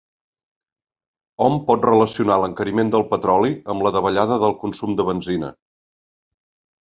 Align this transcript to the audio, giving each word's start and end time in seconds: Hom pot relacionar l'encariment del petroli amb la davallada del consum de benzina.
Hom 1.43 1.57
pot 1.67 1.83
relacionar 1.89 2.37
l'encariment 2.43 2.89
del 2.95 3.05
petroli 3.13 3.53
amb 3.73 3.85
la 3.87 3.93
davallada 3.97 4.37
del 4.45 4.55
consum 4.63 4.95
de 5.01 5.05
benzina. 5.11 5.51